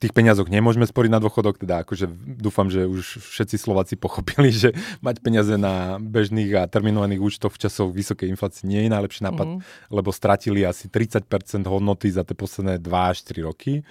[0.00, 2.08] tých peniazoch nemôžeme sporiť na dôchodok, teda akože
[2.40, 4.72] dúfam, že už všetci Slováci pochopili, že
[5.04, 9.46] mať peniaze na bežných a terminovaných účtoch v časoch vysokej inflácie nie je najlepší nápad,
[9.60, 9.92] mm-hmm.
[9.92, 11.28] lebo stratili asi 30%
[11.68, 13.84] hodnoty za tie posledné 2 až 3 roky.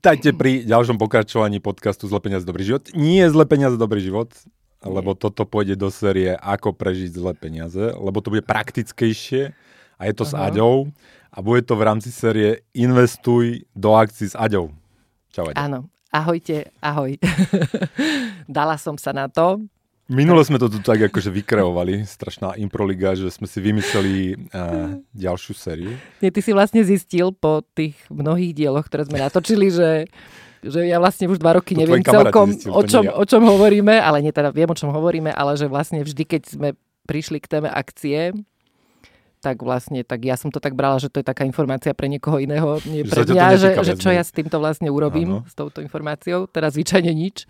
[0.00, 2.88] Vítajte pri ďalšom pokračovaní podcastu Zle peniaze, dobrý život.
[2.96, 4.32] Nie zle peniaze, dobrý život,
[4.80, 9.52] lebo toto pôjde do série Ako prežiť zle peniaze, lebo to bude praktickejšie
[10.00, 10.32] a je to Aha.
[10.32, 10.88] s Aďou
[11.28, 14.72] a bude to v rámci série Investuj do akcií s Aďou.
[15.36, 15.60] Čau, Aďo.
[15.60, 15.78] Áno,
[16.08, 17.20] ahojte, ahoj.
[18.48, 19.60] Dala som sa na to,
[20.10, 24.14] Minule sme to tu tak akože vykreovali, strašná improliga, že sme si vymysleli
[24.50, 25.94] uh, ďalšiu sériu.
[26.18, 30.10] Nie, ty si vlastne zistil po tých mnohých dieloch, ktoré sme natočili, že,
[30.66, 33.14] že ja vlastne už dva roky to neviem celkom, zistil, o, čom, ja.
[33.14, 36.42] o čom hovoríme, ale nie teda viem, o čom hovoríme, ale že vlastne vždy, keď
[36.58, 36.68] sme
[37.06, 38.34] prišli k téme akcie,
[39.38, 42.42] tak vlastne, tak ja som to tak brala, že to je taká informácia pre niekoho
[42.42, 45.46] iného, nie pre mňa, že, že čo ja s týmto vlastne urobím, Áno.
[45.46, 47.46] s touto informáciou, teda zvyčajne nič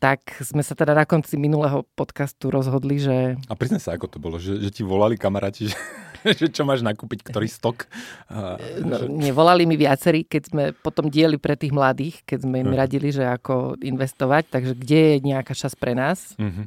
[0.00, 3.36] tak sme sa teda na konci minulého podcastu rozhodli, že...
[3.52, 5.68] A priznaj sa, ako to bolo, že, že ti volali kamaráti,
[6.24, 7.84] že, že čo máš nakúpiť, ktorý stok?
[8.32, 9.06] A, no, že...
[9.12, 12.80] Nevolali mi viacerí, keď sme potom dieli pre tých mladých, keď sme im uh-huh.
[12.80, 16.32] radili, že ako investovať, takže kde je nejaká čas pre nás?
[16.40, 16.64] Uh-huh.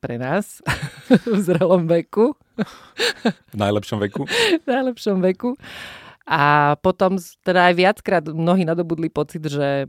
[0.00, 0.64] Pre nás
[1.28, 2.32] v zrelom veku.
[3.52, 4.24] V najlepšom veku?
[4.64, 5.60] v najlepšom veku.
[6.24, 9.84] A potom teda aj viackrát mnohí nadobudli pocit, že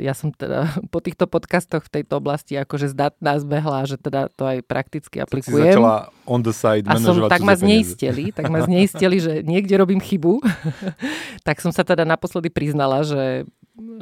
[0.00, 4.44] ja som teda po týchto podcastoch v tejto oblasti akože zdatná zbehla, že teda to
[4.46, 5.62] aj prakticky aplikujem.
[5.62, 5.96] Tak si začala
[6.26, 10.42] on the side a som, tak ma zneistili, tak ma zneistili, že niekde robím chybu.
[11.46, 13.46] tak som sa teda naposledy priznala, že,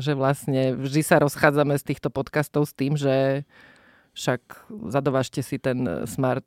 [0.01, 3.45] že vlastne vždy sa rozchádzame z týchto podcastov s tým, že
[4.15, 6.47] však zadovážte si ten smart,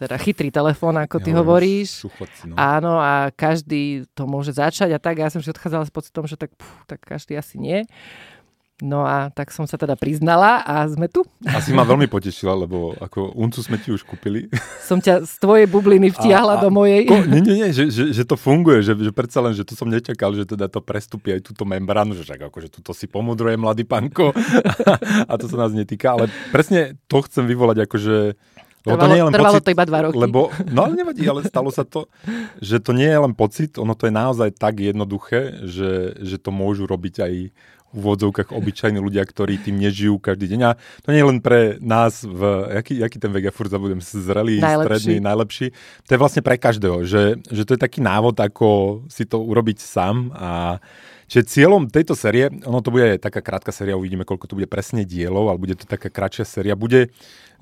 [0.00, 2.08] teda chytrý telefón, ako ty ja, hovoríš.
[2.48, 2.56] no.
[2.56, 5.20] Áno, a každý to môže začať a tak.
[5.20, 7.84] Ja som si odchádzala s pocitom, že tak, pú, tak každý asi nie.
[8.82, 11.22] No a tak som sa teda priznala a sme tu.
[11.46, 14.50] Asi ma veľmi potešila, lebo ako uncu sme ti už kúpili.
[14.82, 17.06] Som ťa z tvojej bubliny vtiahla a, a, do mojej.
[17.06, 19.78] Ko, nie, nie, nie, že, že, že to funguje, že, že predsa len, že to
[19.78, 23.54] som nečakal, že teda to prestupí aj túto membránu, že však akože tuto si pomudruje
[23.54, 24.34] mladý panko
[25.30, 28.34] a to sa nás netýka, ale presne to chcem vyvolať akože
[28.84, 30.16] lebo trvalo, to nie je len trvalo pocit, to iba dva roky.
[30.20, 32.04] Lebo, no ale nevadí, ale stalo sa to,
[32.60, 36.52] že to nie je len pocit, ono to je naozaj tak jednoduché, že, že to
[36.52, 37.34] môžu robiť aj
[37.94, 40.60] úvodzovkách obyčajní ľudia, ktorí tým nežijú každý deň.
[40.66, 44.02] A to nie je len pre nás, v, aký, aký ten vek, ja furt zabudem,
[44.02, 44.82] zrelý, najlepší.
[44.84, 45.66] stredný, najlepší.
[46.06, 48.68] To je vlastne pre každého, že, že to je taký návod, ako
[49.06, 50.50] si to urobiť sám a
[51.24, 55.08] Čiže cieľom tejto série, ono to bude taká krátka séria, uvidíme, koľko to bude presne
[55.08, 57.10] dielov, ale bude to taká kratšia séria, bude,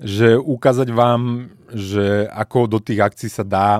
[0.03, 3.79] že ukázať vám, že ako do tých akcií sa dá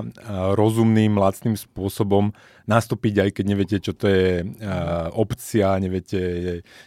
[0.56, 2.32] rozumným, lacným spôsobom
[2.64, 6.20] nastúpiť, aj keď neviete, čo to je uh, opcia, neviete,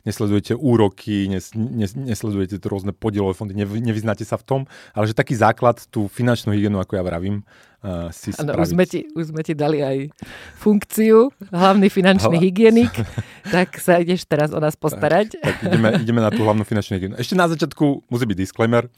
[0.04, 4.62] nesledujete úroky, nes, nes, nesledujete to rôzne podielové fondy, nev, nevyznáte sa v tom,
[4.98, 7.46] ale že taký základ, tú finančnú hygienu, ako ja vravím,
[7.86, 10.10] uh, si ano, už sme, ti, už sme ti dali aj
[10.58, 12.94] funkciu, hlavný finančný hygienik,
[13.54, 15.38] tak sa ideš teraz o nás postarať.
[15.38, 17.16] Tak, tak ideme, ideme na tú hlavnú finančnú hygienu.
[17.22, 18.90] Ešte na začiatku musí byť disclaimer,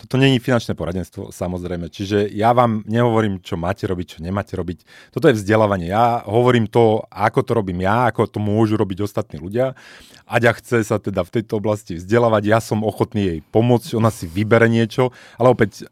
[0.00, 1.92] toto není finančné poradenstvo, samozrejme.
[1.92, 5.12] Čiže ja vám nehovorím, čo máte robiť, čo nemáte robiť.
[5.12, 5.92] Toto je vzdelávanie.
[5.92, 9.76] Ja hovorím to, ako to robím ja, ako to môžu robiť ostatní ľudia.
[10.24, 14.24] Aďa chce sa teda v tejto oblasti vzdelávať, ja som ochotný jej pomôcť, ona si
[14.24, 15.84] vybere niečo, ale opäť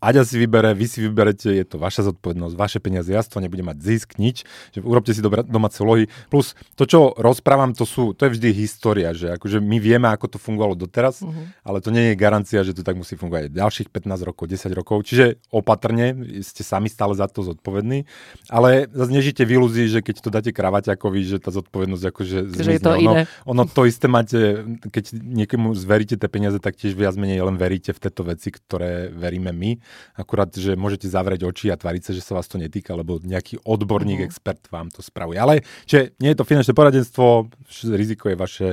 [0.00, 3.44] Aďa si vybere, vy si vyberete, je to vaša zodpovednosť, vaše peniaze, ja z toho
[3.44, 6.08] nebudem mať zisk, nič, že urobte si dobré domáce lohy.
[6.32, 10.32] Plus to, čo rozprávam, to, sú, to je vždy história, že akože my vieme, ako
[10.32, 11.52] to fungovalo doteraz, uh-huh.
[11.60, 15.04] ale to nie je garancia, že to tak musí fungovať ďalších 15 rokov, 10 rokov,
[15.04, 18.08] čiže opatrne, ste sami stále za to zodpovední,
[18.48, 22.72] ale zase nežite v ilúzii, že keď to dáte kravaťakovi, že tá zodpovednosť akože zmizne.
[22.72, 23.22] je to ono, iné.
[23.44, 27.92] ono to isté máte, keď niekomu zveríte tie peniaze, tak tiež viac menej len veríte
[27.92, 32.22] v tieto veci, ktoré veríme my Akurát, že môžete zavrieť oči a tvariť sa, že
[32.22, 34.28] sa vás to netýka, lebo nejaký odborník, uh-huh.
[34.30, 35.38] expert vám to spravuje.
[35.38, 37.50] Ale že nie je to finančné poradenstvo,
[37.94, 38.68] riziko je vaše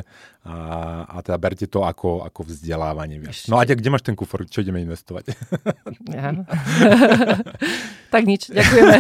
[0.48, 3.20] a, a teda berte to ako, ako vzdelávanie.
[3.52, 5.32] No a kde máš ten kufor, čo ideme investovať?
[6.08, 6.32] Ja.
[8.14, 8.96] tak nič, ďakujeme.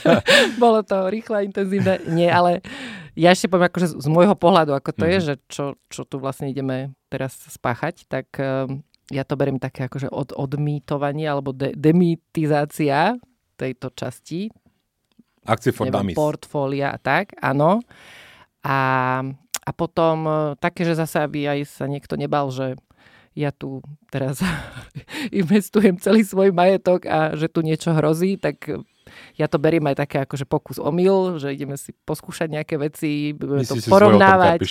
[0.62, 2.00] Bolo to rýchle, intenzívne.
[2.08, 2.64] Nie, ale
[3.12, 5.12] ja ešte poviem akože z môjho pohľadu, ako to uh-huh.
[5.12, 5.26] je, mhm.
[5.26, 10.10] že čo, čo tu vlastne ideme teraz spáchať, tak um, ja to beriem také akože
[10.10, 13.14] od, odmýtovanie alebo de, demitizácia
[13.54, 14.50] tejto časti.
[15.46, 16.18] Akcie for dummies.
[16.18, 17.78] Portfólia a tak, áno.
[18.66, 18.78] A,
[19.62, 22.74] a potom e, také, že zase, aby aj sa niekto nebal, že
[23.36, 24.42] ja tu teraz
[25.30, 28.66] investujem celý svoj majetok a že tu niečo hrozí, tak
[29.38, 33.62] ja to beriem aj také akože pokus omyl, že ideme si poskúšať nejaké veci, budeme
[33.62, 34.66] to porovnávať,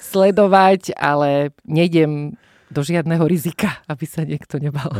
[0.00, 2.40] sledovať, ale nejdem
[2.70, 4.88] do žiadneho rizika, aby sa niekto nebal.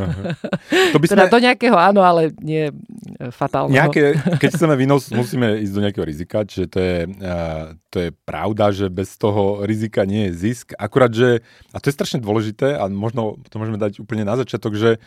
[0.90, 1.14] To by sme...
[1.14, 2.74] Teda do nejakého áno, ale nie e,
[3.30, 3.78] fatálneho.
[3.78, 8.10] Nejaké, keď chceme výnos, musíme ísť do nejakého rizika, čiže to je, uh, to je
[8.26, 10.74] pravda, že bez toho rizika nie je zisk.
[10.74, 14.74] Akurát, že, a to je strašne dôležité a možno to môžeme dať úplne na začiatok,
[14.74, 14.98] že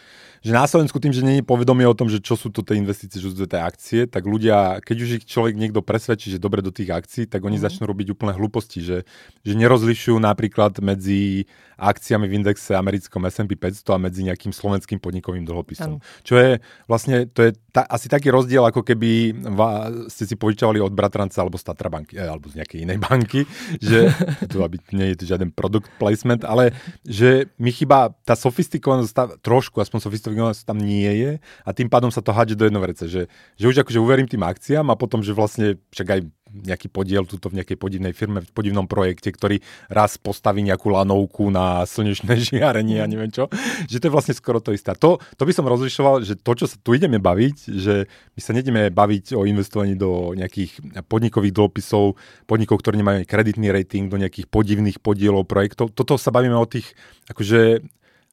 [0.44, 2.76] že na Slovensku tým, že nie je povedomie o tom, že čo sú to tie
[2.76, 6.44] investície, čo sú to tie akcie, tak ľudia, keď už ich človek niekto presvedčí, že
[6.44, 7.64] dobre do tých akcií, tak oni mm.
[7.64, 9.08] začnú robiť úplne hlúposti, že,
[9.48, 11.48] že nerozlišujú napríklad medzi
[11.80, 15.98] akciami v indexe americkom S&P 500 a medzi nejakým slovenským podnikovým dlhopisom.
[16.00, 16.06] Ano.
[16.22, 16.50] Čo je
[16.86, 21.42] vlastne, to je ta, asi taký rozdiel, ako keby va, ste si požičovali od bratranca
[21.42, 23.42] alebo z Tatra banky, eh, alebo z nejakej inej banky,
[23.82, 24.14] že
[24.52, 26.72] tu aby nie je to žiaden product placement, ale
[27.04, 31.32] že mi chýba tá sofistikovanosť, trošku aspoň sofistikovanosť sa tam nie je
[31.64, 34.90] a tým pádom sa to hádže do jednovrece, že, že už akože uverím tým akciám
[34.90, 36.20] a potom, že vlastne však aj
[36.54, 39.58] nejaký podiel tuto v nejakej podivnej firme, v podivnom projekte, ktorý
[39.90, 43.50] raz postaví nejakú lanovku na slnečné žiarenie a neviem čo,
[43.90, 44.94] že to je vlastne skoro to isté.
[45.02, 48.06] To, to by som rozlišoval, že to, čo sa tu ideme baviť, že
[48.38, 52.16] my sa nejdeme baviť o investovaní do nejakých podnikových dlhopisov,
[52.46, 55.90] podnikov, ktorí nemajú kreditný rating, do nejakých podivných podielov projektov.
[55.98, 56.94] Toto sa bavíme o tých
[57.34, 57.82] akože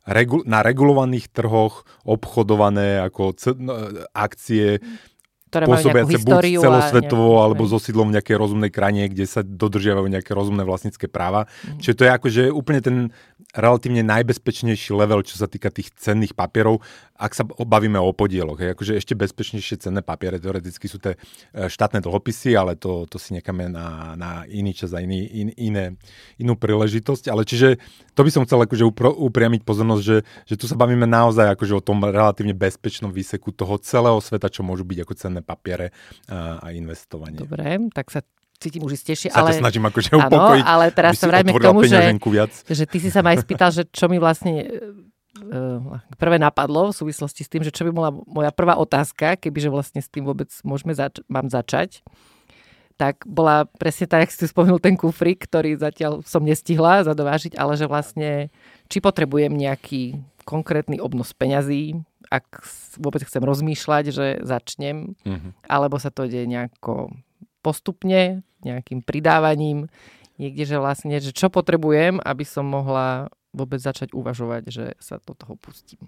[0.06, 3.74] regu- na regulovaných trhoch obchodované ako c- no,
[4.14, 4.80] akcie,
[5.50, 10.30] ktoré pôsobiace buď celosvetovo, alebo so sídlom v nejakej rozumnej krajine, kde sa dodržiavajú nejaké
[10.30, 11.50] rozumné vlastnícke práva.
[11.66, 11.82] Mm.
[11.82, 12.96] Čiže to je akože úplne ten
[13.52, 16.80] relatívne najbezpečnejší level, čo sa týka tých cenných papierov,
[17.20, 18.56] ak sa bavíme o podieloch.
[18.56, 18.72] Hej.
[18.72, 21.20] Akože ešte bezpečnejšie cenné papiere teoreticky sú tie
[21.52, 25.48] e, štátne dlhopisy, ale to, to si necháme na, na iný čas a iný, in,
[25.60, 26.00] iné,
[26.40, 27.28] inú príležitosť.
[27.28, 27.76] Ale čiže
[28.16, 31.76] to by som chcel akože upro, upriamiť pozornosť, že, že tu sa bavíme naozaj akože
[31.76, 35.92] o tom relatívne bezpečnom výseku toho celého sveta, čo môžu byť ako cenné papiere
[36.30, 37.36] a, a investovanie.
[37.36, 38.24] Dobre, tak sa
[38.60, 39.32] cítim už istejšie.
[39.32, 42.00] Sa ale, snažím akože upokojiť, ale teraz sa vráťme k tomu, že,
[42.68, 44.68] že ty si sa ma aj spýtal, že čo mi vlastne
[45.40, 49.72] uh, prvé napadlo v súvislosti s tým, že čo by bola moja prvá otázka, kebyže
[49.72, 52.04] vlastne s tým vôbec môžeme zač- mám začať
[53.00, 57.72] tak bola presne tak, jak si spomenul ten kufrik, ktorý zatiaľ som nestihla zadovážiť, ale
[57.80, 58.52] že vlastne,
[58.92, 61.96] či potrebujem nejaký konkrétny obnos peňazí,
[62.28, 62.60] ak
[63.00, 65.64] vôbec chcem rozmýšľať, že začnem, mm-hmm.
[65.64, 67.16] alebo sa to deje nejako
[67.64, 69.88] postupne, nejakým pridávaním,
[70.40, 75.34] niekde, že vlastne, že čo potrebujem, aby som mohla vôbec začať uvažovať, že sa do
[75.34, 76.06] toho pustím.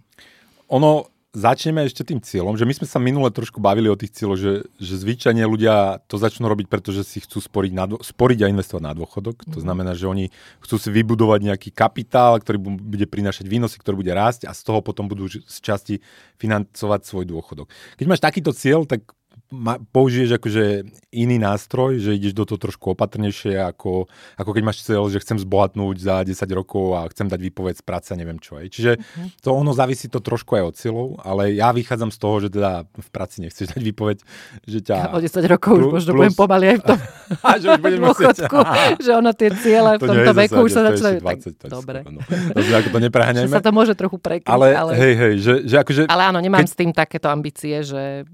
[0.71, 4.37] Ono, začneme ešte tým cieľom, že my sme sa minule trošku bavili o tých cieľoch,
[4.37, 8.85] že, že zvyčajne ľudia to začnú robiť, pretože si chcú sporiť, na, sporiť a investovať
[8.85, 9.43] na dôchodok.
[9.43, 9.53] Mm-hmm.
[9.57, 9.65] To mhm.
[9.65, 10.29] znamená, že oni
[10.61, 14.85] chcú si vybudovať nejaký kapitál, ktorý bude prinášať výnosy, ktorý bude rásť a z toho
[14.85, 16.05] potom budú z časti
[16.37, 17.73] financovať svoj dôchodok.
[17.97, 19.09] Keď máš takýto cieľ, tak
[19.53, 20.65] ma, použiješ akože
[21.13, 24.09] iný nástroj, že ideš do toho trošku opatrnejšie, ako,
[24.41, 27.85] ako keď máš cieľ, že chcem zbohatnúť za 10 rokov a chcem dať výpoveď z
[27.85, 28.57] práce, neviem čo.
[28.57, 28.67] Aj.
[28.67, 29.29] Čiže uh-huh.
[29.45, 32.89] to ono závisí to trošku aj od cieľov, ale ja vychádzam z toho, že teda
[32.89, 34.19] v práci nechceš dať výpoveď,
[34.65, 34.97] že ťa...
[34.97, 36.21] Ja o 10 rokov plus, už možno plus...
[36.25, 36.99] budem pomaly aj v tom
[37.47, 38.57] a, že už budem dôchodku,
[39.05, 41.21] že ono tie ciele v tomto veku už sa začínajú.
[41.69, 41.99] Dobre.
[42.09, 42.21] No.
[42.57, 43.53] Takže ako to nepreháňajme.
[43.53, 44.49] Sa to môže trochu prekryť.
[44.49, 44.93] Ale, ale...
[44.97, 46.03] hej, hej, že, že akože...
[46.09, 46.69] Ale áno, nemám keď...
[46.73, 48.25] s tým takéto ambície, že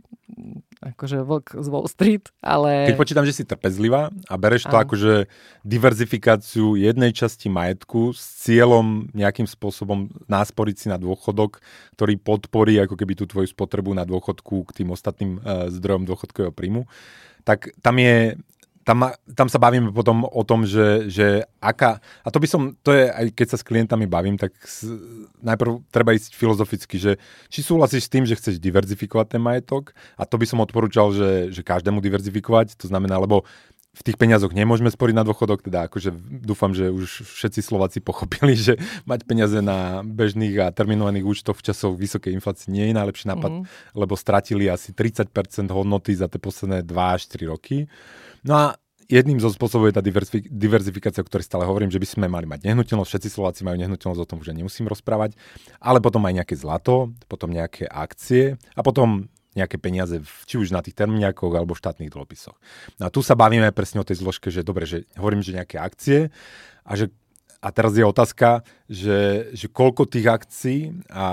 [0.79, 2.87] akože vlk z Wall Street, ale...
[2.91, 5.27] Keď počítam, že si trpezlivá a bereš to akože
[5.67, 11.59] diverzifikáciu jednej časti majetku s cieľom nejakým spôsobom násporiť si na dôchodok,
[11.99, 16.55] ktorý podporí ako keby tú tvoju spotrebu na dôchodku k tým ostatným uh, zdrojom dôchodkového
[16.55, 16.87] príjmu,
[17.43, 18.39] tak tam je
[18.89, 22.97] tam, tam sa bavíme potom o tom, že, že aká, a to by som, to
[22.97, 24.89] je aj keď sa s klientami bavím, tak s,
[25.45, 27.21] najprv treba ísť filozoficky, že
[27.53, 31.53] či súhlasíš s tým, že chceš diverzifikovať ten majetok a to by som odporúčal, že,
[31.53, 33.45] že každému diverzifikovať, to znamená, lebo
[33.99, 38.55] v tých peniazoch nemôžeme sporiť na dôchodok, teda akože dúfam, že už všetci Slováci pochopili,
[38.55, 38.79] že
[39.11, 43.53] mať peniaze na bežných a terminovaných účtoch v časoch vysokej inflácie nie je najlepší nápad,
[43.53, 43.63] mm.
[43.99, 45.29] lebo stratili asi 30%
[45.75, 47.91] hodnoty za tie posledné 2 až 4 roky.
[48.45, 48.65] No a
[49.09, 50.05] jedným zo spôsobov je tá
[50.53, 53.09] diverzifikácia, o ktorej stále hovorím, že by sme mali mať nehnuteľnosť.
[53.09, 55.35] Všetci Slováci majú nehnuteľnosť, o tom už nemusím rozprávať.
[55.81, 60.85] Ale potom aj nejaké zlato, potom nejaké akcie a potom nejaké peniaze, či už na
[60.85, 62.55] tých terminiakoch alebo štátnych dlhopisoch.
[63.01, 65.81] No a tu sa bavíme presne o tej zložke, že dobre, že hovorím, že nejaké
[65.81, 66.31] akcie
[66.85, 67.11] a že
[67.59, 70.81] a teraz je otázka, že, že koľko tých akcií
[71.11, 71.27] a,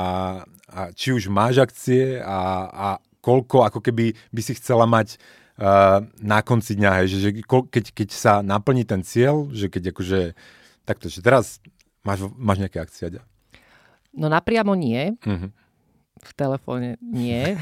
[0.73, 2.87] a či už máš akcie a, a
[3.21, 5.44] koľko ako keby by si chcela mať uh,
[6.19, 10.19] na konci dňa, hej, že, že keď, keď sa naplní ten cieľ, že keď akože
[10.83, 11.63] takto, že teraz
[12.03, 13.23] máš, máš nejaké akcie?
[14.11, 15.15] No napriamo nie.
[15.23, 15.51] Uh-huh.
[16.19, 17.55] V telefóne nie.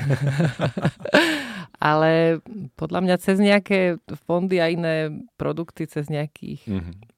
[1.84, 2.40] Ale
[2.80, 7.13] podľa mňa cez nejaké fondy a iné produkty, cez nejakých uh-huh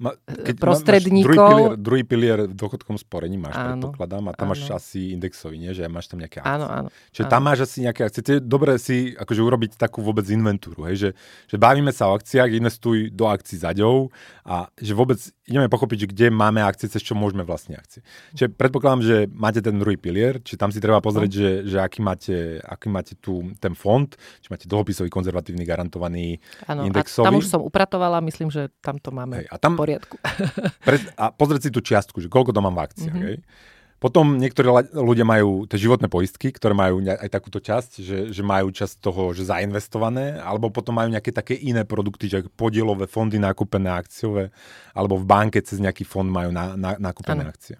[0.00, 1.28] Ma, keď prostredníkov.
[1.28, 4.52] Druhý pilier, druhý pilier v dôchodkom sporení máš, áno, predpokladám, a tam áno.
[4.56, 5.76] máš asi indexový, nie?
[5.76, 6.56] Že máš tam nejaké akcie.
[6.56, 6.88] Áno, áno.
[7.12, 7.32] Čiže áno.
[7.32, 8.20] tam máš asi nejaké akcie.
[8.24, 10.96] Je dobré si akože urobiť takú vôbec inventúru, hej?
[10.96, 11.10] Že,
[11.52, 14.08] že bavíme sa o akciách, investuj do akcií zaďou
[14.48, 15.20] a že vôbec
[15.50, 18.06] ideme pochopiť, že kde máme akcie, cez čo môžeme vlastne akcie.
[18.38, 21.36] Čiže predpokladám, že máte ten druhý pilier, či tam si treba pozrieť, no.
[21.36, 24.06] že, že aký máte, aký máte tu ten fond,
[24.40, 26.38] či máte dlhopisový, konzervatívny, garantovaný,
[26.70, 27.26] ano, indexový.
[27.26, 30.16] A tam už som upratovala, myslím, že tam to máme hej, a tam, poriadku.
[30.86, 33.16] Pre, a pozrieť si tú čiastku, že koľko to mám v akciách.
[33.16, 33.78] Mm-hmm.
[34.00, 34.64] Potom niektorí
[34.96, 39.36] ľudia majú tie životné poistky, ktoré majú aj takúto časť, že, že majú časť toho,
[39.36, 44.56] že zainvestované, alebo potom majú nejaké také iné produkty, že podielové fondy nakúpené akciové,
[44.96, 47.52] alebo v banke cez nejaký fond majú na, na, nakúpené ano.
[47.52, 47.76] akcie.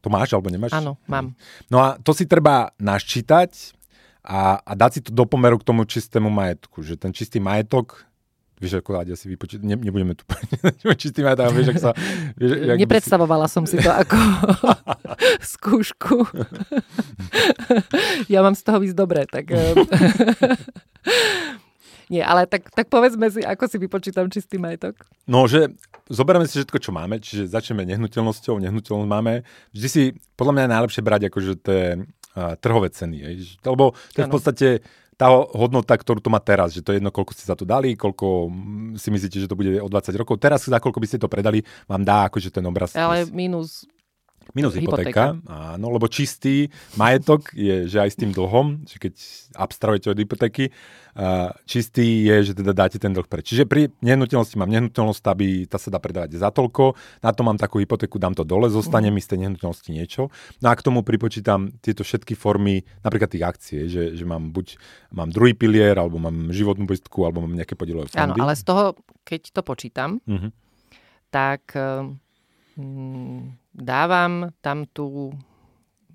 [0.00, 0.72] To máš alebo nemáš?
[0.72, 1.36] Áno, mám.
[1.68, 3.76] No a to si treba naščítať
[4.24, 6.80] a, a dať si to do pomeru k tomu čistému majetku.
[6.80, 8.08] Že ten čistý majetok
[8.60, 10.28] Vieš, ako dať asi vypočítať, ne, nebudeme tu
[11.00, 11.90] čistý majetok, vieš, ak sa...
[12.36, 13.52] Vieš, jak Nepredstavovala si...
[13.56, 14.20] som si to ako
[15.56, 16.28] skúšku.
[18.28, 19.48] ja mám z toho ísť dobre, tak...
[19.48, 19.72] Eh,
[22.10, 24.98] Nie, ale tak, tak povedzme si, ako si vypočítam čistý majetok.
[25.30, 25.70] No, že
[26.10, 29.46] zoberieme si všetko, čo máme, čiže začneme nehnuteľnosťou, nehnuteľnosť máme.
[29.70, 30.02] Vždy si,
[30.34, 33.16] podľa mňa je najlepšie brať akože tie uh, trhové ceny.
[33.22, 33.30] Je.
[33.62, 34.68] Lebo to je v podstate
[35.20, 37.92] tá hodnota, ktorú to má teraz, že to je jedno, koľko ste za to dali,
[37.92, 38.48] koľko
[38.96, 40.40] si myslíte, že to bude o 20 rokov.
[40.40, 42.96] Teraz za koľko by ste to predali, vám dá akože ten obraz.
[42.96, 43.84] Ale minus
[44.54, 49.14] Minus hypotéka, hypotéka, áno, lebo čistý majetok je, že aj s tým dlhom, že keď
[49.54, 50.74] abstrahujete od hypotéky,
[51.66, 53.50] čistý je, že teda dáte ten dlh preč.
[53.50, 57.58] Čiže pri nehnuteľnosti mám nehnuteľnosť, aby tá sa dá predávať za toľko, na to mám
[57.58, 59.14] takú hypotéku, dám to dole, zostane mm.
[59.14, 60.22] mi z tej nehnuteľnosti niečo.
[60.62, 64.78] No a k tomu pripočítam tieto všetky formy, napríklad tých akcií, že, že mám buď
[65.10, 68.38] mám druhý pilier, alebo mám životnú poistku, alebo mám nejaké podielové fondy.
[68.38, 68.94] Áno, ale z toho,
[69.26, 70.50] keď to počítam, mm-hmm.
[71.34, 72.29] tak mm,
[73.74, 75.34] dávam tam tú,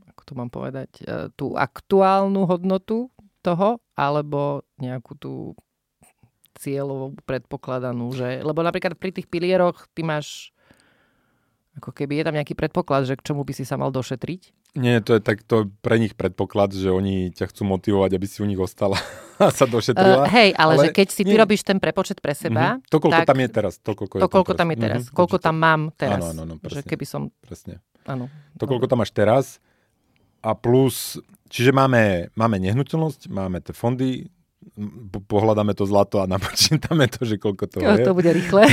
[0.07, 3.11] ako to mám povedať, e, tú aktuálnu hodnotu
[3.43, 5.33] toho, alebo nejakú tú
[6.55, 10.54] cieľovú predpokladanú, že, lebo napríklad pri tých pilieroch ty máš
[11.75, 14.73] ako keby je tam nejaký predpoklad, že k čomu by si sa mal došetriť?
[14.79, 18.47] Nie, to je takto pre nich predpoklad, že oni ťa chcú motivovať, aby si u
[18.47, 18.95] nich ostala
[19.43, 20.23] a sa došetrila.
[20.23, 21.39] Uh, hej, ale, ale že keď si ty nie...
[21.39, 22.79] robíš ten prepočet pre seba...
[22.79, 22.87] Uh-huh.
[22.91, 23.73] To, koľko tak, tam je teraz.
[23.83, 25.01] To, koľko, to, koľko tam je teraz.
[25.07, 25.15] Uh-huh.
[25.15, 26.19] Koľko tam mám teraz.
[26.23, 26.83] Áno, áno, áno, presne.
[26.83, 27.21] Že keby som...
[27.43, 27.83] Presne.
[28.07, 28.31] Áno.
[28.55, 29.59] To, koľko tam máš teraz
[30.39, 31.19] a plus...
[31.45, 34.27] Čiže máme, máme nehnuteľnosť, máme tie fondy,
[35.31, 38.03] pohľadáme to zlato a napočítame to, že koľko to je.
[38.03, 38.67] To bude rýchle.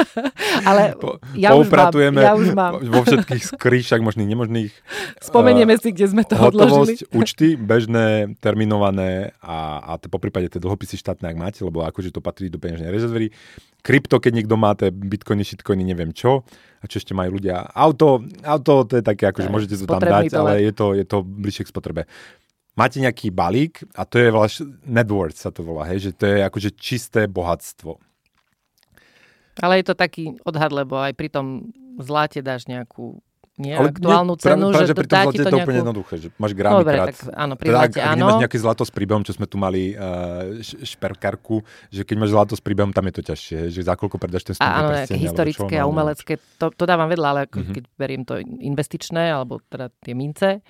[0.68, 2.82] Ale po, ja, už mám, ja už mám.
[2.84, 4.72] vo všetkých skrýšach možných, nemožných.
[5.28, 7.16] Spomenieme uh, si, kde sme to hotovosť, odložili.
[7.16, 12.12] účty, bežné, terminované a, a to po prípade tie dlhopisy štátne, ak máte, lebo akože
[12.12, 13.32] to patrí do peňažnej rezervy.
[13.80, 16.44] Krypto, keď niekto má tie bitcoiny, shitcoiny, neviem čo.
[16.78, 17.74] A čo ešte majú ľudia.
[17.74, 21.26] Auto, auto to je také, akože môžete to tam dať, ale je to, je to
[21.26, 22.02] bližšie k spotrebe
[22.78, 26.30] máte nejaký balík a to je vlastne net worth sa to volá, hej, že to
[26.30, 27.98] je akože čisté bohatstvo.
[29.58, 33.18] Ale je to taký odhad, lebo aj pri tom zlate dáš nejakú
[33.58, 35.66] nie ale aktuálnu nie, cenu, práve, že, pri tom zlate je to nejakú...
[35.66, 37.06] úplne jednoduché, že máš gramy Dobre, krát.
[37.10, 39.56] Tak, áno, pri teda, zlate, ak, ak nemáš nejaké zlato s príbehom, čo sme tu
[39.58, 41.56] mali uh, šperkarku,
[41.90, 44.54] že keď máš zlato s príbehom, tam je to ťažšie, že za koľko predáš ten
[44.54, 47.74] stupný Áno, nejaké historické čo, a umelecké, to, to dávam vedľa, ale mm-hmm.
[47.74, 50.62] keď beriem to investičné, alebo teda tie mince,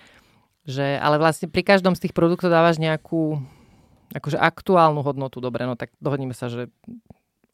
[0.69, 3.41] že, ale vlastne pri každom z tých produktov dávaš nejakú
[4.13, 5.41] akože aktuálnu hodnotu.
[5.41, 6.69] Dobre, no tak dohodníme sa, že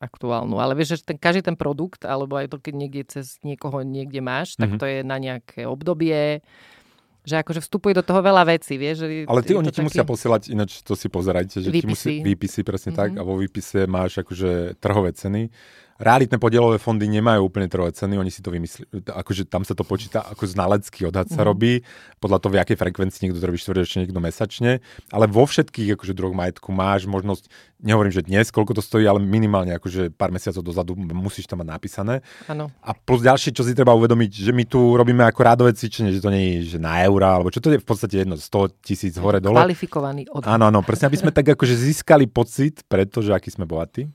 [0.03, 0.59] aktuálnu.
[0.59, 4.19] Ale vieš, že ten, každý ten produkt, alebo aj to, keď niekde cez niekoho niekde
[4.19, 4.83] máš, tak mm-hmm.
[4.83, 6.43] to je na nejaké obdobie,
[7.25, 9.07] že akože vstupuje do toho veľa vecí, vieš.
[9.07, 9.89] Že Ale ty oni ti taký...
[9.89, 11.81] musia posielať, ináč to si pozerajte, že výpisy.
[11.81, 13.01] ti musí, výpisy, presne mm-hmm.
[13.01, 15.49] tak, a vo výpise máš akože trhové ceny
[15.99, 19.87] realitné podielové fondy nemajú úplne trojové ceny, oni si to vymyslí, akože tam sa to
[19.87, 21.49] počíta ako znalecký odhad sa mm.
[21.49, 21.73] robí,
[22.19, 24.83] podľa toho, v akej frekvencii niekto to robí štvrťročne, niekto mesačne,
[25.15, 27.47] ale vo všetkých akože druhoch majetku máš možnosť,
[27.79, 31.69] nehovorím, že dnes, koľko to stojí, ale minimálne akože pár mesiacov dozadu musíš tam mať
[31.71, 32.15] napísané.
[32.51, 32.75] Ano.
[32.83, 36.25] A plus ďalšie, čo si treba uvedomiť, že my tu robíme ako rádové cvičenie, že
[36.25, 39.15] to nie je že na eurá, alebo čo to je v podstate jedno, 100 tisíc
[39.21, 39.63] hore dole.
[39.63, 40.59] Kvalifikovaný odhad.
[40.59, 44.11] Áno, áno, presne, aby sme tak akože získali pocit, pretože aký sme bohatí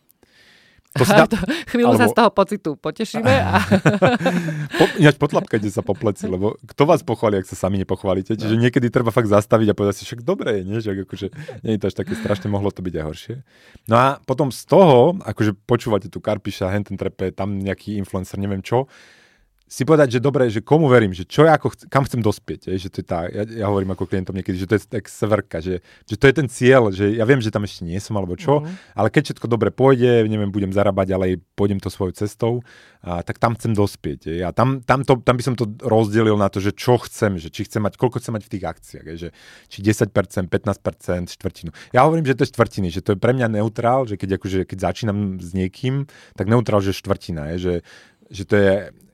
[0.97, 1.29] To si dá...
[1.69, 2.01] Chvíľu alebo...
[2.01, 3.29] sa z toho pocitu potešíme.
[3.29, 3.61] A...
[4.79, 8.33] po, ináč potlapkajte sa po pleci, lebo kto vás pochváli, ak sa sami nepochválite.
[8.33, 8.61] Čiže no.
[8.65, 10.77] niekedy treba fakt zastaviť a povedať si, však dobre je, nie?
[10.81, 11.27] Že akože,
[11.61, 13.35] nie je to až také strašne, mohlo to byť aj horšie.
[13.85, 18.41] No a potom z toho, akože počúvate tu Karpiša, hen ten trepe, tam nejaký influencer,
[18.41, 18.89] neviem čo,
[19.69, 22.73] si povedať, že dobre, že komu verím, že čo ja ako chc- kam chcem dospieť,
[22.73, 25.05] je, že to je tá, ja, ja, hovorím ako klientom niekedy, že to je tak
[25.05, 28.17] severka, že, že to je ten cieľ, že ja viem, že tam ešte nie som
[28.17, 28.97] alebo čo, mm-hmm.
[28.97, 32.65] ale keď všetko dobre pôjde, neviem, budem zarábať, ale pôjdem to svojou cestou,
[33.05, 34.33] a, tak tam chcem dospieť.
[34.33, 34.41] Je.
[34.41, 37.53] A tam, tam, to, tam by som to rozdelil na to, že čo chcem, že
[37.53, 39.29] či chcem mať, koľko chcem mať v tých akciách, je, že
[39.69, 41.69] či 10%, 15%, štvrtinu.
[41.93, 44.65] Ja hovorím, že to je štvrtiny, že to je pre mňa neutrál, že keď, akože,
[44.65, 47.75] keď začínam s niekým, tak neutrál, že štvrtina, je, že,
[48.33, 48.73] že to je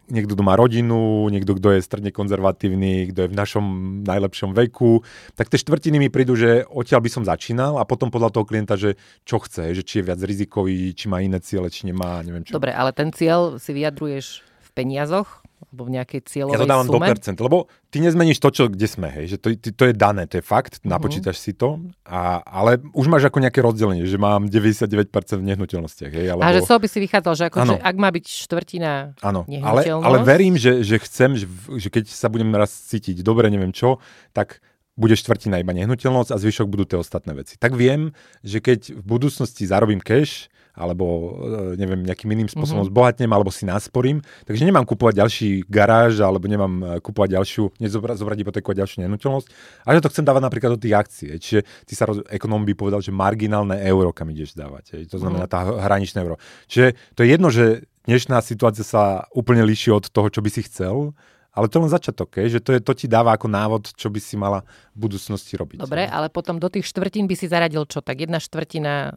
[0.09, 3.65] niekto, kto má rodinu, niekto, kto je stredne konzervatívny, kto je v našom
[4.05, 5.05] najlepšom veku,
[5.37, 8.75] tak tie štvrtiny mi prídu, že odtiaľ by som začínal a potom podľa toho klienta,
[8.75, 12.41] že čo chce, že či je viac rizikový, či má iné ciele, či nemá, neviem
[12.41, 12.57] čo.
[12.57, 15.44] Dobre, ale ten cieľ si vyjadruješ v peniazoch?
[15.55, 16.95] Alebo v nejakej cieľovej Ja to dávam sume?
[16.99, 17.57] do percent, lebo
[17.87, 20.79] ty nezmeníš to, čo, kde sme, hej, že to, to je dané, to je fakt,
[20.79, 20.91] uh-huh.
[20.91, 25.07] napočítaš si to, a, ale už máš ako nejaké rozdelenie, že mám 99%
[25.39, 26.43] v nehnuteľnostiach, hej, alebo...
[26.43, 28.91] A že so by si vychádzal, že, ako, že ak má byť štvrtina
[29.23, 31.47] ano, ale, ale verím, že, že chcem, že,
[31.79, 34.03] že keď sa budem raz cítiť dobre, neviem čo,
[34.35, 34.59] tak
[34.95, 37.59] bude štvrtina iba nehnuteľnosť a zvyšok budú tie ostatné veci.
[37.59, 41.39] Tak viem, že keď v budúcnosti zarobím cash, alebo
[41.73, 42.91] e, neviem, nejakým iným spôsobom mm-hmm.
[42.91, 44.19] zbohatnem, alebo si nasporím.
[44.43, 49.07] Takže nemám kupovať ďalší garáž, alebo nemám e, kupovať ďalšiu, nezobrať zobrať hypotéku a ďalšiu
[49.07, 49.47] nehnuteľnosť.
[49.87, 51.31] A že to chcem dávať napríklad do tých akcií.
[51.39, 55.07] Čiže ty sa ekonom by povedal, že marginálne euro, kam ideš dávať.
[55.07, 55.79] To znamená mm-hmm.
[55.79, 56.35] tá hraničné euro.
[56.67, 60.67] Čiže to je jedno, že dnešná situácia sa úplne líši od toho, čo by si
[60.67, 61.15] chcel,
[61.55, 64.19] ale to len začiatok, je, že to, je, to ti dáva ako návod, čo by
[64.19, 65.79] si mala v budúcnosti robiť.
[65.79, 68.03] Dobre, ale potom do tých štvrtín by si zaradil čo?
[68.03, 69.15] Tak jedna štvrtina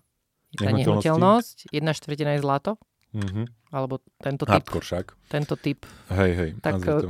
[0.55, 2.79] je nehnuteľnosť, jedna štvrtina je zlato?
[3.09, 3.73] Mm-hmm.
[3.73, 4.65] Alebo tento typ.
[4.69, 5.17] však.
[5.33, 5.83] Tento typ.
[6.13, 6.51] Hej, hej.
[6.61, 7.09] Tak, to,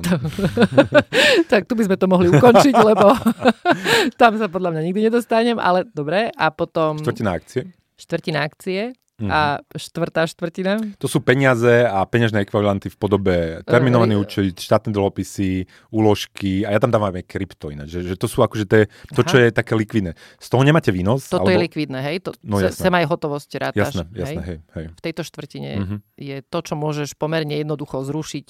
[1.53, 3.15] tak tu by sme to mohli ukončiť, lebo
[4.21, 6.31] tam sa podľa mňa nikdy nedostanem, ale dobre.
[6.35, 7.03] A potom...
[7.03, 7.75] Štvrtina akcie.
[7.99, 8.95] Štvrtina akcie.
[9.19, 9.35] Mm-hmm.
[9.35, 10.79] A štvrtá štvrtina?
[11.03, 13.35] To sú peniaze a peňažné ekvivalenty v podobe
[13.67, 18.15] terminovaný uh, účet, štátne dlhopisy, úložky a ja tam dávam aj krypto ináč, že, že
[18.15, 18.87] to sú akože to,
[19.19, 20.15] to, čo je také likvidné.
[20.39, 21.27] Z toho nemáte výnos?
[21.27, 21.59] Toto alebo...
[21.59, 22.31] je likvidné, hej?
[22.31, 22.79] To, no, jasné.
[22.79, 23.91] Sem aj hotovosť rátaš.
[23.91, 24.47] Jasné, jasné, hej?
[24.47, 24.87] hej, hej.
[24.95, 25.99] V tejto štvrtine mm-hmm.
[26.15, 28.47] je to, čo môžeš pomerne jednoducho zrušiť,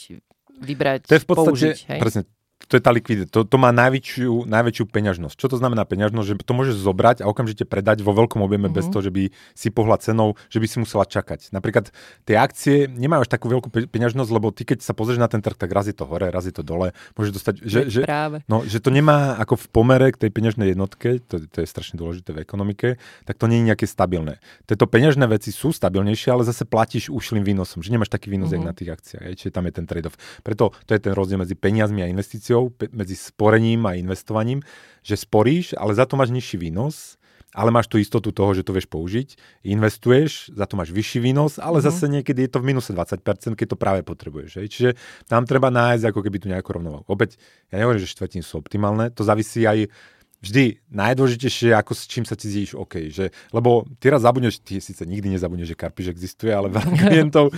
[0.61, 1.79] vybrať, to je v podstate, použiť.
[1.97, 2.01] Hej?
[2.05, 2.23] Presne,
[2.67, 5.35] to je tá likvidita, to, to má najväčšiu, najväčšiu peňažnosť.
[5.41, 6.27] Čo to znamená peňažnosť?
[6.29, 8.77] Že to môžeš zobrať a okamžite predať vo veľkom objeme mm-hmm.
[8.77, 11.49] bez toho, že by si pohľa cenou, že by si musela čakať.
[11.55, 11.95] Napríklad
[12.29, 15.57] tie akcie nemajú až takú veľkú peňažnosť, lebo ty keď sa pozrieš na ten trh,
[15.57, 16.93] tak raz je to hore, raz je to dole.
[17.17, 18.45] Môžeš dostať, že, že, Práve.
[18.51, 21.97] No, že to nemá ako v pomere k tej peňažnej jednotke, to, to je strašne
[21.97, 24.45] dôležité v ekonomike, tak to nie je nejaké stabilné.
[24.69, 28.69] Tieto peňažné veci sú stabilnejšie, ale zase platíš ušlým výnosom, že nemáš taký výnos mm-hmm.
[28.69, 29.25] na tých akciách.
[29.41, 30.21] Čiže tam je ten trade-off.
[30.45, 34.65] Preto to je ten rozdiel medzi peniazmi a investíciou investíciou, medzi sporením a investovaním,
[35.05, 37.21] že sporíš, ale za to máš nižší výnos,
[37.57, 39.37] ale máš tú istotu toho, že to vieš použiť.
[39.65, 41.89] Investuješ, za to máš vyšší výnos, ale mm-hmm.
[41.89, 44.61] zase niekedy je to v minuse 20%, keď to práve potrebuješ.
[44.61, 44.67] Hej.
[44.69, 44.91] Čiže
[45.33, 47.09] tam treba nájsť ako keby tu nejakú rovnováhu.
[47.09, 47.41] Opäť,
[47.73, 49.89] ja nehovorím, že štvrtiny sú optimálne, to závisí aj
[50.39, 53.11] vždy najdôležitejšie, ako s čím sa ti zíš OK.
[53.11, 57.51] Že, lebo ty raz zabudneš, ty síce nikdy nezabudneš, že karpiš existuje, ale veľa klientov,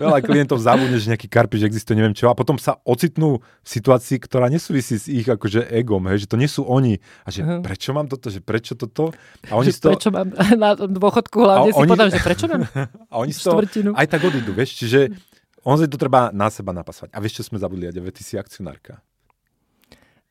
[0.00, 4.16] veľa klientov zabudne, že nejaký karpiš existuje, neviem čo, a potom sa ocitnú v situácii,
[4.16, 7.04] ktorá nesúvisí s ich akože egom, hej, že to nie sú oni.
[7.24, 7.60] A že uh-huh.
[7.60, 9.12] prečo mám toto, že prečo toto?
[9.52, 9.92] A oni že to...
[9.92, 11.90] Prečo mám na dôchodku hlavne a si oni...
[11.92, 12.64] podám, že prečo mám
[13.12, 13.60] A oni to
[13.92, 15.12] aj tak odídu, vieš, čiže
[15.62, 17.14] on to treba na seba napasovať.
[17.14, 18.98] A vieš, čo sme zabudli, a ty si akcionárka.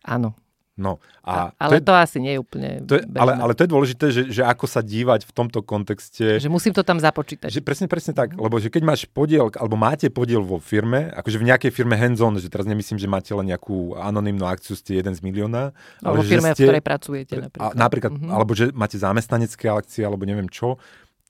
[0.03, 0.35] Áno.
[0.81, 3.61] No, a, ale to, je, to asi nie je úplne to je, ale, ale to
[3.61, 6.41] je dôležité, že, že ako sa dívať v tomto kontexte.
[6.41, 7.53] Že musím to tam započítať.
[7.53, 11.37] Že presne, presne tak, lebo že keď máš podiel, alebo máte podiel vo firme, akože
[11.37, 15.13] v nejakej firme hands-on, že teraz nemyslím, že máte len nejakú anonimnú akciu, ste jeden
[15.13, 15.77] z milióna.
[16.01, 17.69] Alebo firme, ste, v ktorej pracujete napríklad.
[17.69, 18.31] A, napríklad, mm-hmm.
[18.33, 20.81] alebo že máte zamestnanecké akcie, alebo neviem čo,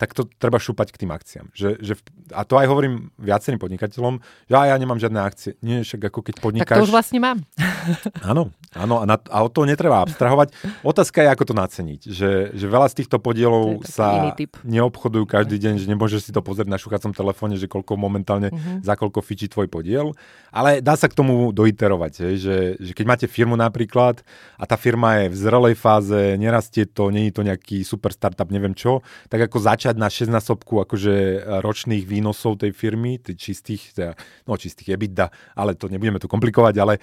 [0.02, 1.54] tak to treba šúpať k tým akciám.
[1.54, 1.94] Že, že,
[2.34, 4.18] a to aj hovorím viacerým podnikateľom,
[4.50, 5.62] že ja, nemám žiadne akcie.
[5.62, 6.74] Nie, však ako keď podnikáš...
[6.74, 7.46] Tak to už vlastne mám.
[8.34, 10.58] áno, áno a, na, a o to netreba abstrahovať.
[10.82, 12.02] Otázka je, ako to naceniť.
[12.10, 14.34] Že, že veľa z týchto podielov sa
[14.66, 18.82] neobchodujú každý deň, že nemôžeš si to pozrieť na šukacom telefóne, že koľko momentálne, uh-huh.
[18.82, 20.18] za koľko fičí tvoj podiel.
[20.50, 24.26] Ale dá sa k tomu doiterovať, hej, že, že keď máte firmu napríklad
[24.58, 28.50] a tá firma je v zrelej fáze, nerastie to, nie je to nejaký super startup,
[28.50, 33.38] neviem čo, tak ako začať na 6 násobku akože e, ročných výnosov tej firmy, tých
[33.52, 34.14] čistých, teda,
[34.48, 37.00] no čistých EBITDA, ale to nebudeme tu komplikovať, ale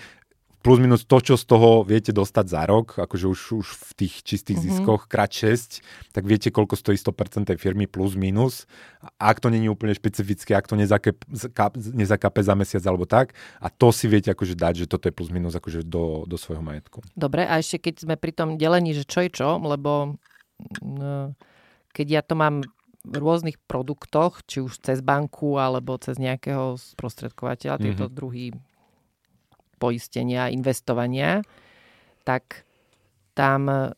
[0.59, 4.15] plus minus to, čo z toho viete dostať za rok, akože už, už v tých
[4.27, 4.85] čistých mm-hmm.
[4.85, 8.67] ziskoch krát 6, tak viete, koľko stojí 100% tej firmy plus minus.
[9.23, 10.75] Ak to není úplne špecifické, ak to
[11.95, 13.39] nezakape za mesiac alebo tak.
[13.63, 16.61] A to si viete akože dať, že toto je plus minus akože do, do svojho
[16.61, 17.07] majetku.
[17.15, 20.19] Dobre, a ešte keď sme pri tom delení, že čo je čo, lebo
[20.83, 21.39] no,
[21.95, 22.67] keď ja to mám
[23.13, 27.87] rôznych produktoch, či už cez banku alebo cez nejakého sprostredkovateľa, mm-hmm.
[27.97, 28.53] tieto druhy
[29.79, 31.41] poistenia, investovania,
[32.27, 32.67] tak
[33.33, 33.91] tam e,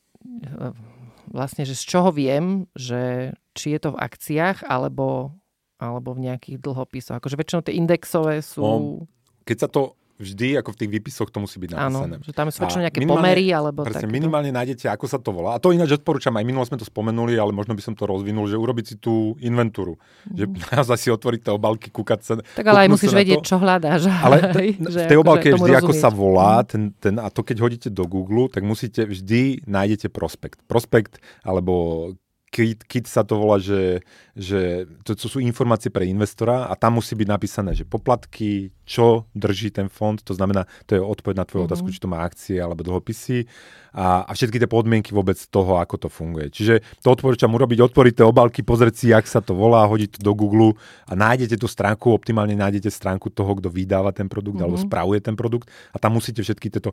[1.32, 5.34] vlastne, že z čoho viem, že či je to v akciách alebo,
[5.80, 7.18] alebo v nejakých dlhopisoch.
[7.18, 8.62] Akože väčšinou tie indexové sú...
[8.62, 8.74] No,
[9.48, 12.20] keď sa to vždy, ako v tých výpisoch to musí byť napísané.
[12.20, 14.12] Áno, že tam sú väčšinou nejaké pomery alebo presne, takéto.
[14.12, 15.56] minimálne nájdete, ako sa to volá.
[15.56, 18.44] A to ináč odporúčam, aj minulo sme to spomenuli, ale možno by som to rozvinul,
[18.44, 19.96] že urobiť si tú inventúru.
[20.28, 20.36] Mm.
[20.36, 20.44] Že
[20.76, 22.32] naozaj si otvoriť tie obalky, kúkať sa.
[22.38, 24.06] Tak ale aj musíš vedieť, čo hľadáš.
[24.24, 26.66] Ale t- v tej obalke je vždy, ako sa volá, mhm.
[26.68, 30.60] ten, ten, a to keď hodíte do Google, tak musíte vždy nájdete prospekt.
[30.68, 32.12] Prospekt alebo
[32.50, 34.02] kit, kit sa to volá, že,
[34.34, 39.30] že to, to sú informácie pre investora a tam musí byť napísané, že poplatky, čo
[39.38, 41.70] drží ten fond, to znamená, to je odpoveď na tvoju mm-hmm.
[41.70, 43.46] otázku, či to má akcie alebo dlhopisy
[43.94, 46.50] a, a všetky tie podmienky vôbec toho, ako to funguje.
[46.50, 50.20] Čiže to odporúčam urobiť, otvoriť tie obálky, pozrieť si, jak sa to volá, hodiť to
[50.26, 50.74] do Google
[51.06, 54.74] a nájdete tú stránku, optimálne nájdete stránku toho, kto vydáva ten produkt mm-hmm.
[54.74, 56.90] alebo spravuje ten produkt a tam musíte všetky tieto...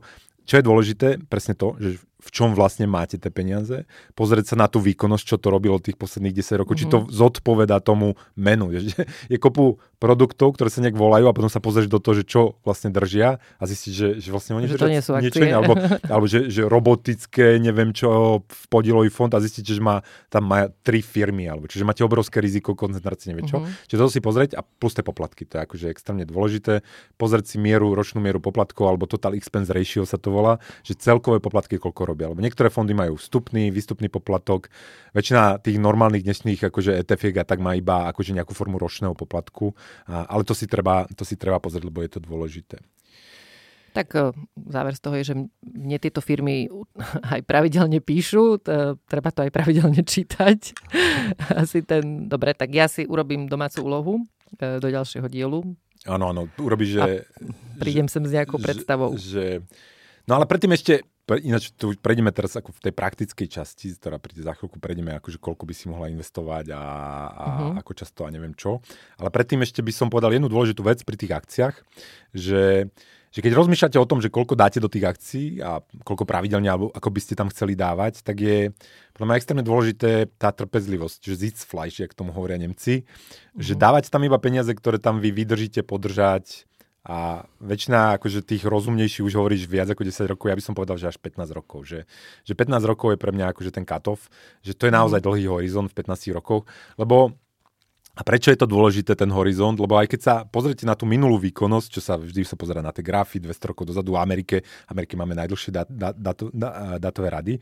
[0.48, 3.86] Čo je dôležité, presne to, že v čom vlastne máte tie peniaze,
[4.18, 6.90] pozrieť sa na tú výkonnosť, čo to robilo tých posledných 10 rokov, mm-hmm.
[6.90, 7.08] či to mhm.
[7.14, 8.74] zodpoveda tomu menu.
[8.74, 8.90] Je,
[9.32, 12.54] je kopu produktov, ktoré sa nejak volajú a potom sa pozrieš do toho, že čo
[12.62, 15.74] vlastne držia a zistiť, že, že vlastne oni že to nie sú niečo iné, alebo,
[16.12, 20.70] alebo že, že robotické, neviem čo, v podielový fond a zistiť, že má, tam má
[20.86, 23.58] tri firmy, alebo čiže máte obrovské riziko koncentrácie, neviem čo.
[23.58, 23.90] Mm-hmm.
[23.90, 26.86] Čiže to si pozrieť a plus tie poplatky, to je akože extrémne dôležité.
[27.18, 31.42] Pozrieť si mieru, ročnú mieru poplatkov, alebo total expense ratio sa to volá, že celkové
[31.42, 32.30] poplatky koľko robia.
[32.30, 34.70] Lebo niektoré fondy majú vstupný, výstupný poplatok.
[35.10, 39.74] Väčšina tých normálnych dnešných akože ETF a tak má iba akože nejakú formu ročného poplatku.
[40.08, 42.78] A, ale to si, treba, to si treba pozrieť, lebo je to dôležité.
[43.96, 44.32] Tak e,
[44.68, 46.68] záver z toho je, že mne tieto firmy
[47.34, 48.62] aj pravidelne píšu,
[49.08, 50.58] treba to aj pravidelne čítať.
[51.62, 54.14] Asi ten, dobre, tak ja si urobím domácu úlohu
[54.56, 55.60] e, do ďalšieho dielu.
[56.06, 57.26] Áno, áno, urobíš, že...
[57.82, 59.18] prídem sem s nejakou predstavou.
[59.18, 59.66] Že,
[60.30, 64.16] no ale predtým ešte, pre, ináč tu prejdeme teraz ako v tej praktickej časti, ktorá
[64.16, 66.80] príde za chvíľku, prejdeme akože koľko by si mohla investovať a,
[67.28, 67.72] a uh-huh.
[67.84, 68.80] ako často a neviem čo.
[69.20, 71.76] Ale predtým ešte by som povedal jednu dôležitú vec pri tých akciách,
[72.32, 72.88] že
[73.28, 76.88] že keď rozmýšľate o tom, že koľko dáte do tých akcií a koľko pravidelne, alebo
[76.96, 78.72] ako by ste tam chceli dávať, tak je
[79.12, 83.60] podľa mňa extrémne dôležité tá trpezlivosť, že Sitzfleisch, jak tomu hovoria Nemci, mm-hmm.
[83.60, 86.67] že dávať tam iba peniaze, ktoré tam vy vydržíte podržať
[87.06, 90.98] a väčšina akože tých rozumnejších už hovoríš viac ako 10 rokov, ja by som povedal,
[90.98, 91.86] že až 15 rokov.
[91.86, 92.04] Že,
[92.44, 94.28] že 15 rokov je pre mňa akože ten cut-off,
[94.60, 95.26] že to je naozaj mhm.
[95.26, 96.66] dlhý horizont v 15 rokoch,
[97.00, 97.38] lebo
[98.18, 99.78] a prečo je to dôležité, ten horizont?
[99.78, 102.90] Lebo aj keď sa pozrite na tú minulú výkonnosť, čo sa vždy sa pozera na
[102.90, 107.30] tie grafy 200 rokov dozadu v Amerike, Amerike máme najdlhšie dat, dat, dat, dat, datové
[107.30, 107.54] rady,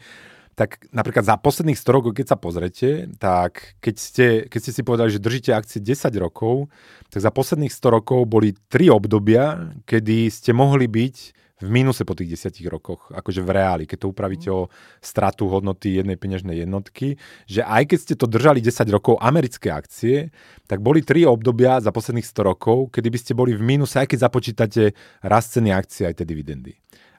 [0.57, 4.81] tak napríklad za posledných 100 rokov, keď sa pozrete, tak keď ste, keď ste si
[4.81, 6.73] povedali, že držíte akcie 10 rokov,
[7.12, 11.16] tak za posledných 100 rokov boli 3 obdobia, kedy ste mohli byť
[11.57, 14.69] v mínuse po tých desiatich rokoch, akože v reáli, keď to upravíte o
[15.01, 17.16] stratu hodnoty jednej peňažnej jednotky,
[17.49, 20.33] že aj keď ste to držali 10 rokov americké akcie,
[20.69, 24.09] tak boli tri obdobia za posledných 100 rokov, kedy by ste boli v mínuse, aj
[24.09, 24.83] keď započítate
[25.25, 26.77] rast ceny akcie aj tie dividendy.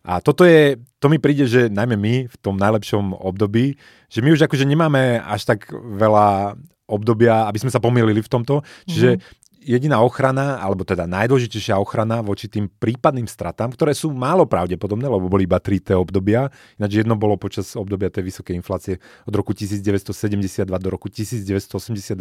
[0.08, 3.76] A toto je, to mi príde, že najmä my v tom najlepšom období,
[4.08, 6.56] že my už akože nemáme až tak veľa
[6.88, 8.63] obdobia, aby sme sa pomýlili v tomto.
[8.88, 14.48] Čiže mm-hmm jediná ochrana, alebo teda najdôležitejšia ochrana voči tým prípadným stratám, ktoré sú málo
[14.48, 16.50] pravdepodobné, lebo boli iba tri tie obdobia.
[16.80, 22.17] Ináč jedno bolo počas obdobia tej vysokej inflácie od roku 1972 do roku 1982.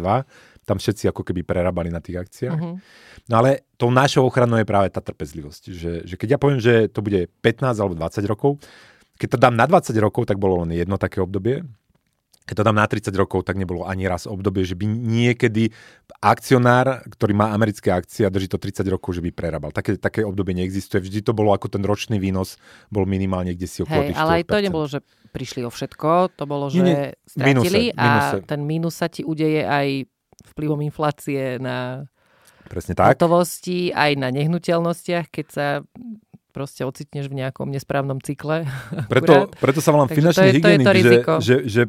[0.67, 2.59] Tam všetci ako keby prerábali na tých akciách.
[2.59, 2.75] Uh-huh.
[3.31, 5.63] No ale tou našou ochranou je práve tá trpezlivosť.
[5.71, 8.59] Že, že keď ja poviem, že to bude 15 alebo 20 rokov,
[9.17, 11.65] keď to dám na 20 rokov, tak bolo len jedno také obdobie
[12.47, 15.75] keď to dám na 30 rokov, tak nebolo ani raz obdobie, že by niekedy
[16.23, 19.75] akcionár, ktorý má americké akcie a drží to 30 rokov, že by prerábal.
[19.75, 21.03] Také, také obdobie neexistuje.
[21.03, 22.55] Vždy to bolo ako ten ročný výnos,
[22.87, 25.03] bol minimálne kde si okolo Hej, ale aj to nebolo, že
[25.35, 27.07] prišli o všetko, to bolo, že nie, nie.
[27.27, 28.37] stratili minuse, a minuse.
[28.47, 30.07] ten mínus sa ti udeje aj
[30.55, 32.07] vplyvom inflácie na
[32.71, 33.19] Presne tak.
[33.19, 35.67] hotovosti, aj na nehnuteľnostiach, keď sa
[36.55, 38.65] proste ocitneš v nejakom nesprávnom cykle.
[39.13, 41.81] Preto, preto sa volám finančný hygienik, že, že, že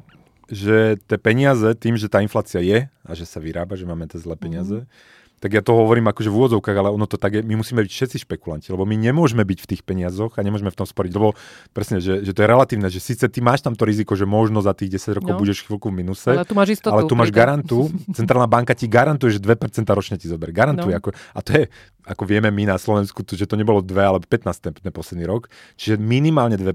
[0.49, 4.21] že tie peniaze, tým, že tá inflácia je a že sa vyrába, že máme tie
[4.21, 4.89] zlé peniaze, mm.
[5.39, 7.93] Tak ja to hovorím akože v úvodzovkách, ale ono to tak je, my musíme byť
[7.95, 11.39] všetci špekulanti, lebo my nemôžeme byť v tých peniazoch a nemôžeme v tom sporiť, lebo
[11.71, 14.59] presne, že, že to je relatívne, že síce ty máš tam to riziko, že možno
[14.59, 15.41] za tých 10 rokov no.
[15.41, 17.87] budeš chvíľku v minuse, ale tu máš, istotu, ale tu máš garantu,
[18.19, 20.93] centrálna banka ti garantuje, že 2% ročne ti zoberie, garantuje.
[20.93, 20.99] No.
[20.99, 21.63] Ako, a to je,
[22.03, 25.47] ako vieme my na Slovensku, že to nebolo 2, ale 15 ten, ten posledný rok,
[25.79, 26.75] čiže minimálne 2%,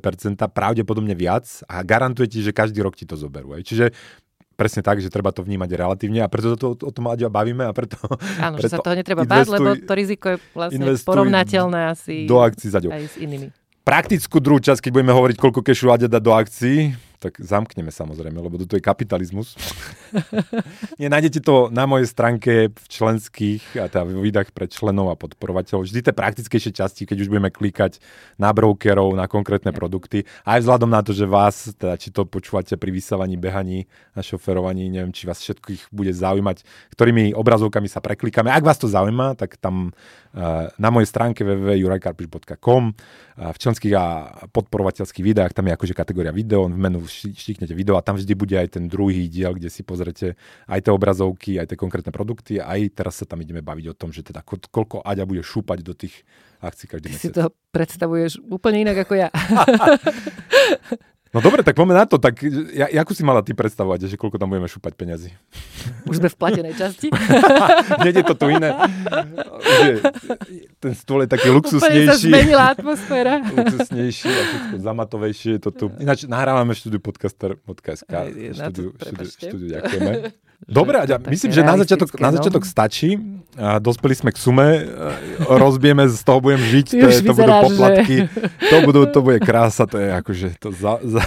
[0.55, 3.59] pravdepodobne viac a garantuje ti, že každý rok ti to zoberú.
[3.59, 3.61] Aj.
[3.65, 3.91] Čiže
[4.53, 7.65] presne tak, že treba to vnímať relatívne a preto to, to, o tom Aďa bavíme
[7.65, 7.97] a preto...
[8.39, 12.39] Áno, preto že sa toho netreba báť, lebo to riziko je vlastne porovnateľné asi do
[12.39, 13.49] akcií za aj s inými.
[13.83, 18.35] Praktickú druhú časť, keď budeme hovoriť, koľko kešu Aďa dá do akcií, tak zamkneme samozrejme,
[18.35, 19.55] lebo to je kapitalizmus.
[20.99, 25.15] Nie, nájdete to na mojej stránke v členských, a teda v videách pre členov a
[25.15, 25.87] podporovateľov.
[25.87, 28.03] Vždy tie praktickejšie časti, keď už budeme klikať
[28.35, 30.27] na brokerov, na konkrétne produkty.
[30.43, 34.91] Aj vzhľadom na to, že vás, teda či to počúvate pri vysávaní, behaní a šoferovaní,
[34.91, 38.51] neviem, či vás všetkých bude zaujímať, ktorými obrazovkami sa preklikáme.
[38.51, 39.95] Ak vás to zaujíma, tak tam
[40.35, 42.93] eh, na mojej stránke www.jurajkarpiš.com eh,
[43.53, 44.05] v členských a
[44.51, 48.55] podporovateľských videách, tam je akože kategória video, v menu štiknete video a tam vždy bude
[48.57, 50.33] aj ten druhý diel, kde si pozrete
[50.65, 52.57] aj tie obrazovky, aj tie konkrétne produkty.
[52.57, 55.93] Aj teraz sa tam ideme baviť o tom, že teda koľko Aďa bude šúpať do
[55.93, 56.25] tých
[56.63, 57.23] akcií každý Ty mesiac.
[57.23, 59.29] si to predstavuješ úplne inak ako ja.
[61.33, 62.21] No dobre, tak poďme na to.
[62.21, 62.45] Tak
[62.77, 65.33] ja, ako si mala ty predstavovať, že koľko tam budeme šúpať peniazy?
[66.05, 67.09] Už sme v platenej časti.
[68.05, 68.69] Nie je to tu iné.
[69.65, 69.89] Že
[70.77, 72.05] ten stôl je taký luxusnejší.
[72.05, 73.33] Úplne sa zmenila atmosféra.
[73.49, 75.85] luxusnejší a všetko zamatovejšie je to tu.
[75.97, 78.13] Ináč nahrávame štúdiu podcaster.sk.
[78.53, 80.13] Štúdiu, štúdiu, štúdiu, ďakujeme.
[80.67, 82.35] Dobre, Aďa, myslím, že na začiatok, na no.
[82.39, 83.19] začiatok stačí.
[83.53, 84.67] A dospeli sme k sume,
[85.45, 88.49] rozbijeme, z toho budem žiť, to, je, to budú poplatky, že...
[88.49, 91.21] to, budú, to bude krása, to je akože, to za, za,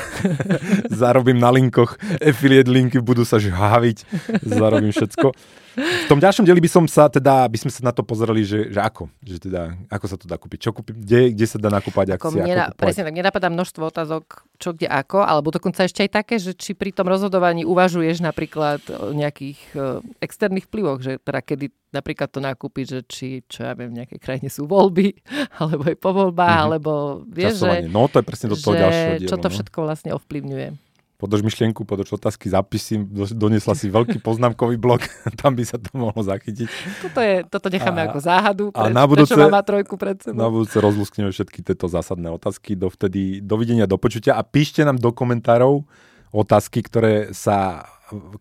[1.06, 4.02] zarobím na linkoch, affiliate linky budú sa žháviť,
[4.42, 5.38] zarobím všetko.
[5.76, 8.72] V tom ďalšom dieli by som sa teda, by sme sa na to pozerali, že,
[8.72, 11.68] že ako, že teda, ako sa to dá kúpiť, čo kúpi, kde, kde sa dá
[11.68, 16.00] nakúpať akcie, ako, ako Presne tak, nenapadá množstvo otázok, čo kde ako, alebo dokonca ešte
[16.08, 21.20] aj také, že či pri tom rozhodovaní uvažuješ napríklad o nejakých uh, externých vplyvoch, že
[21.20, 25.12] teda kedy napríklad to nakúpiť, že či, čo ja viem, v nejakej krajine sú voľby,
[25.60, 26.68] alebo aj po voľbách, mm-hmm.
[26.72, 26.92] alebo
[27.28, 29.52] vieš, že, no to je presne do toho ďalšieho dielu, čo to no.
[29.52, 30.85] všetko vlastne ovplyvňuje
[31.16, 33.00] podrž myšlienku, podrž otázky, zapisy,
[33.32, 35.08] donesla si veľký poznámkový blok,
[35.40, 36.68] tam by sa to mohlo zachytiť.
[37.02, 40.20] Toto, je, toto necháme a, ako záhadu, pre, a na budúce, prečo má trojku pred
[40.20, 40.36] sebou.
[40.36, 42.76] Na budúce rozluskneme všetky tieto zásadné otázky.
[42.76, 45.88] Dovtedy, dovidenia, do počutia a píšte nám do komentárov
[46.36, 47.88] otázky, ktoré, sa,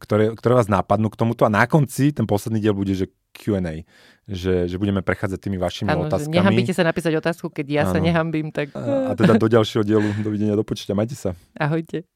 [0.03, 3.83] ktoré, ktoré vás nápadnú k tomuto a na konci ten posledný diel bude, že Q&A,
[4.25, 6.39] že, že budeme prechádzať tými vašimi ano, otázkami.
[6.39, 7.93] Nehambíte sa napísať otázku, keď ja ano.
[7.95, 8.47] sa nehambím.
[8.49, 8.71] Tak...
[8.73, 11.35] A, a teda do ďalšieho dielu, dovidenia, do počutia, majte sa.
[11.55, 12.07] Ahojte.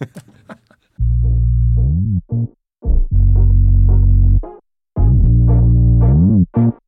[0.00, 0.10] thank
[6.56, 6.83] you